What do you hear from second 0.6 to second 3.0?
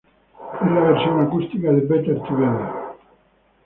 Es la versión acústica de "Better Together"".